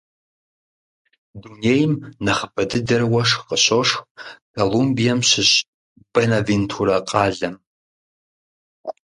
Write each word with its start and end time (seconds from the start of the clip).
Дунейм 1.41 1.93
нэхъыбэ 2.25 2.63
дыдэрэ 2.69 3.05
уэшх 3.13 3.39
къыщошх 3.47 3.95
Колумбием 4.55 5.19
щыщ 5.29 5.51
Бэнавентурэ 6.13 6.97
къалэм. 7.07 7.55